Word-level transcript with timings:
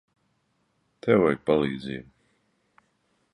Tev 1.07 1.21
vajag 1.25 1.43
palīdzību. 1.51 2.89